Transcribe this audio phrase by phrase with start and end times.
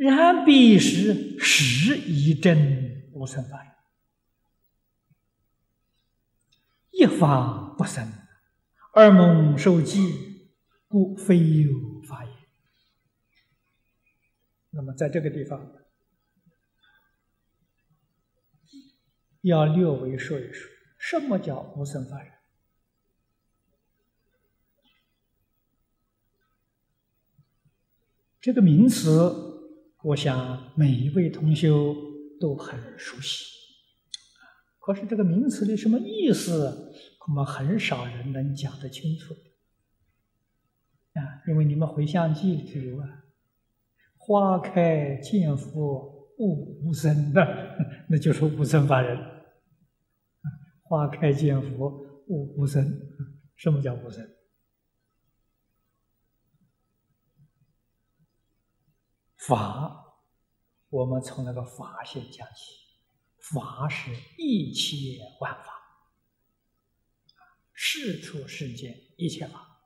[0.00, 3.70] 然彼时实一真无生法忍，
[6.92, 8.10] 一法不生，
[8.94, 10.48] 二蒙受记，
[10.88, 12.32] 故非有法也。
[14.70, 15.70] 那么，在这个地方，
[19.42, 20.66] 要略微说一说，
[20.98, 22.32] 什么叫无生法忍？
[28.40, 29.49] 这个名词，
[30.02, 31.94] 我想每一位同修
[32.40, 33.44] 都很熟悉。
[34.78, 39.34] 可是这个名词的什么意思，恐怕很少人能讲得清楚。
[41.12, 43.24] 啊，因为你们回向记里有啊
[44.16, 47.76] ，“花开见佛悟无生”的，
[48.08, 49.18] 那就是无生法忍。
[50.82, 51.88] 花开见佛
[52.28, 52.90] 悟无生，
[53.54, 54.26] 什么叫无生？
[59.50, 60.14] 法，
[60.90, 62.78] 我们从那个法先讲起。
[63.36, 65.72] 法是一切万法，
[67.72, 69.80] 世出世间一切法。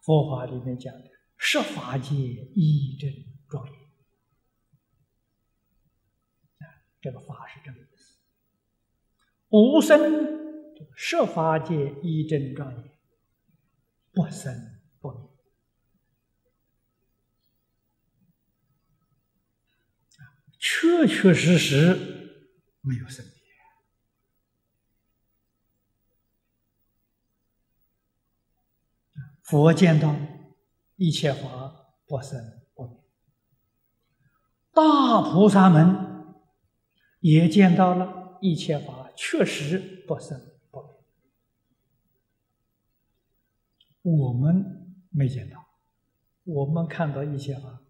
[0.00, 3.12] 佛法里面讲的，十法界一真
[3.48, 3.74] 庄严。
[7.00, 8.18] 这个法是这个意思。
[9.50, 12.98] 无生，十法界一真庄严，
[14.10, 14.77] 不生
[20.58, 21.94] 确确实实
[22.80, 23.32] 没有生灭。
[29.42, 30.14] 佛见到
[30.96, 32.38] 一切法不生
[32.74, 33.00] 不灭，
[34.72, 36.34] 大菩萨们
[37.20, 40.38] 也见到了一切法确实不生
[40.70, 40.88] 不灭。
[44.02, 45.66] 我们没见到，
[46.44, 47.82] 我们看到一切法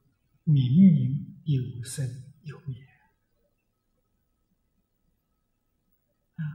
[0.45, 2.07] 明明有生。
[2.49, 2.77] 有也，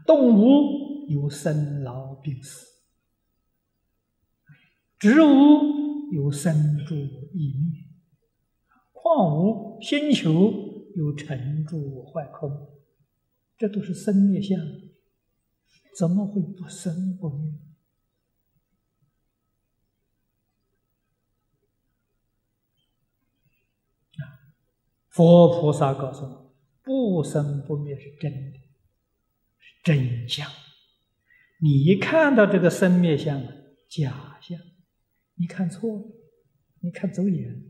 [0.08, 2.66] 动物有生老病死，
[4.98, 6.96] 植物有生住
[7.34, 7.86] 异灭，
[8.92, 10.52] 矿物星球
[10.96, 12.70] 有成住坏空，
[13.58, 14.60] 这都是生灭相，
[15.96, 17.54] 怎么会不生不灭？
[25.14, 28.58] 佛菩萨告诉我：不生不灭是真的，
[29.60, 30.50] 是真相。
[31.62, 33.54] 你一看到这个生灭相啊，
[33.88, 34.60] 假象，
[35.36, 36.04] 你看错了，
[36.80, 37.64] 你看走眼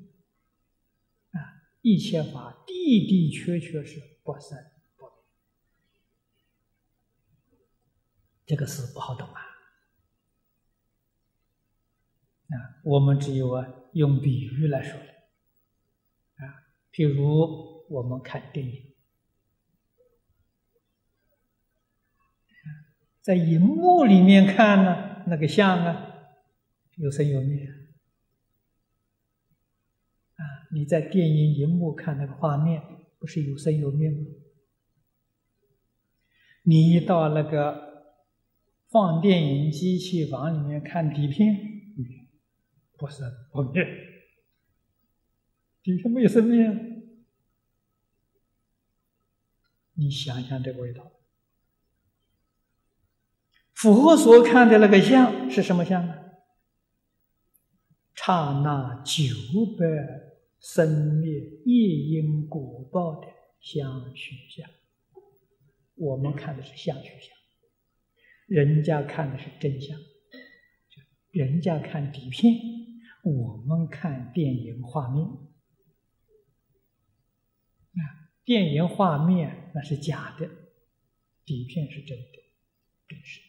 [1.31, 1.37] 啊！
[1.81, 4.57] 一切法的的确确是不生
[4.95, 5.11] 不灭，
[8.45, 9.41] 这个是不好懂啊！
[12.47, 14.97] 啊，我们只有啊，用比喻来说。
[16.93, 18.93] 譬如我们看电影，
[23.19, 26.29] 在荧幕里面看呢，那个像啊，
[26.97, 27.65] 有生有灭
[30.35, 30.41] 啊。
[30.71, 32.81] 你在电影荧幕看那个画面，
[33.17, 34.17] 不是有生有灭吗？
[36.61, 38.15] 你一到那个
[38.89, 41.55] 放电影机器房里面看底片，
[42.97, 44.12] 不是不灭。
[45.83, 46.73] 底下没有生命啊，
[49.95, 51.11] 你想想这个味道。
[53.73, 56.15] 佛所看的那个相是什么相呢？
[58.15, 59.23] 刹那九
[59.77, 59.85] 百
[60.61, 61.33] 生灭
[61.65, 63.27] 业因果报的
[63.59, 64.69] 相续相。
[65.95, 67.35] 我们看的是相续相，
[68.47, 69.99] 人家看的是真相。
[71.31, 72.53] 人家看底片，
[73.23, 75.27] 我们看电影画面。
[78.45, 80.49] 电影画面那是假的，
[81.45, 82.39] 底片是真的，
[83.07, 83.41] 真实。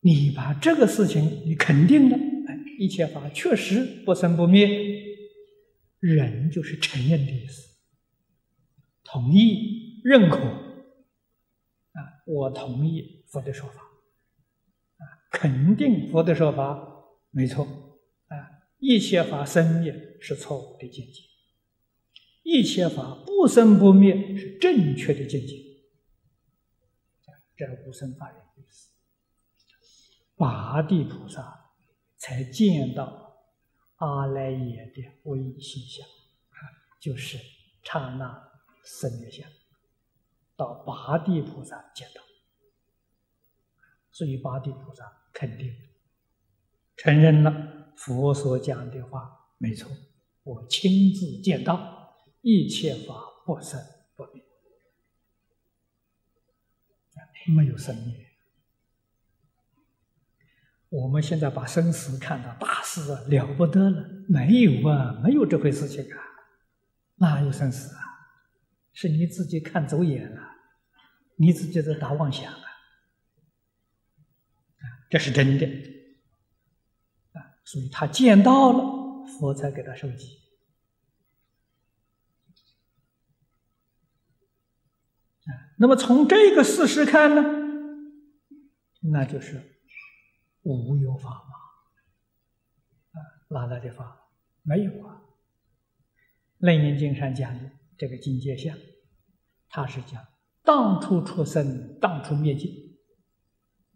[0.00, 2.16] 你把这个事情你肯定了，
[2.46, 4.68] 哎，一切法确实不生不灭，
[5.98, 7.76] 人就是承认的意思，
[9.02, 17.64] 同意认可，啊，我同意佛的说法，啊，肯定佛的说法没错，
[18.28, 18.36] 啊，
[18.78, 21.22] 一切法生灭是错误的见解。
[22.46, 25.56] 一切法不生不灭是正确的境界，
[27.56, 28.92] 这无生法忍的意思。
[30.36, 31.72] 八地菩萨
[32.16, 33.36] 才见到
[33.96, 36.54] 阿赖耶的微细相，啊，
[37.00, 37.36] 就是
[37.82, 38.52] 刹那
[38.84, 39.44] 生灭相，
[40.54, 42.22] 到八地菩萨见到，
[44.12, 45.74] 所以八地菩萨肯定
[46.96, 49.90] 承认了佛所讲的话没错，
[50.44, 52.05] 我亲自见到，
[52.48, 53.12] 一切法
[53.44, 53.82] 不生
[54.14, 54.40] 不灭，
[57.52, 58.24] 没有生灭。
[60.88, 66.22] 我们现在把生死看到大事，了不得了，没有啊，没有这回事情啊，
[67.16, 68.00] 哪有生死啊？
[68.92, 70.40] 是你自己看走眼了，
[71.34, 72.62] 你自己在打妄想啊，
[75.10, 75.66] 这是真的
[77.32, 80.45] 啊，所以他见到了，佛才给他受记
[85.78, 87.42] 那么从这个事实看呢，
[89.12, 89.72] 那就是。
[90.68, 91.54] 无有法嘛？
[93.12, 94.32] 啊，哪来的法？
[94.64, 95.22] 没有啊。
[96.58, 98.76] 楞严经上讲的这个境界相，
[99.68, 100.26] 他是讲
[100.64, 102.98] 当初出生，当初灭尽，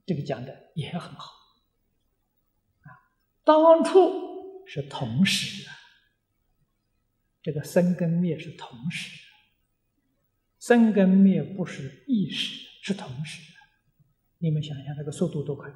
[0.06, 1.32] 这个讲的也很好。
[2.82, 2.94] 啊，
[3.42, 5.74] 当初是同时啊，
[7.42, 9.26] 这个生跟灭是同时，
[10.60, 13.42] 生跟灭不是一时，是同时。
[14.38, 15.68] 你们想想，这个速度多快！
[15.68, 15.74] 啊，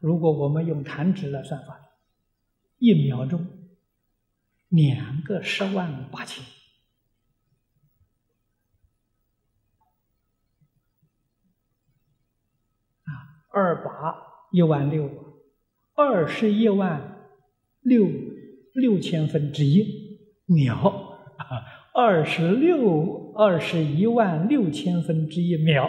[0.00, 1.80] 如果我们用弹指来算法，
[2.78, 3.46] 一秒钟
[4.68, 6.44] 两个十万八千，
[13.04, 13.08] 啊，
[13.50, 14.14] 二八
[14.52, 15.08] 一万六，
[15.94, 17.30] 二十一万
[17.80, 18.06] 六
[18.74, 20.76] 六千分之一秒，
[21.38, 25.88] 啊，二十六二十一万六千分之一秒。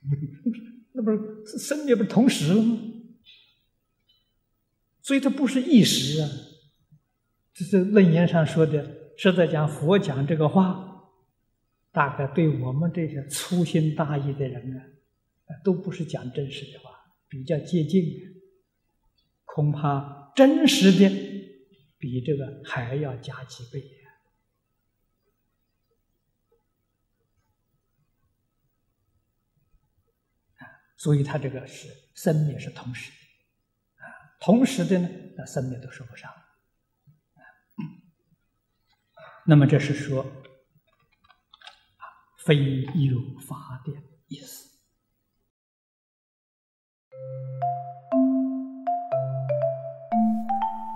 [0.94, 1.18] 那不是
[1.58, 2.78] 生灭不同时了吗？
[5.02, 6.28] 所以它不是一时啊。
[7.52, 11.02] 这是楞严上说的，是在讲佛讲这个话，
[11.90, 14.80] 大概对我们这些粗心大意的人呢，
[15.64, 16.90] 都不是讲真实的话，
[17.28, 18.40] 比较接近的，
[19.44, 21.10] 恐怕真实的
[21.98, 24.08] 比这个还要加几倍呀。
[30.96, 33.16] 所以他这个是生灭是同时的，
[34.04, 34.08] 啊，
[34.40, 36.32] 同时的呢，那生灭都说不上。
[39.46, 42.04] 那么这是说，啊，
[42.44, 43.92] 非有法的
[44.26, 44.68] 意思。